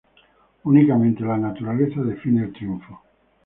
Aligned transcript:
Únicamente 0.63 1.21
la 1.21 1.37
naturaleza 1.37 2.01
define 2.01 2.45
el 2.45 2.53
triunfo. 2.53 3.03